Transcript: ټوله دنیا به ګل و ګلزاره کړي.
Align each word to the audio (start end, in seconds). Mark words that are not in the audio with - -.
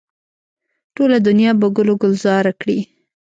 ټوله 0.95 1.17
دنیا 1.27 1.51
به 1.59 1.67
ګل 1.75 1.87
و 1.91 1.95
ګلزاره 2.01 2.53
کړي. 2.61 2.79